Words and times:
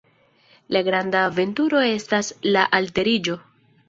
La 0.75 0.79
granda 0.85 1.19
aventuro 1.25 1.81
estas 1.89 2.31
la 2.57 2.65
alteriĝo. 2.79 3.37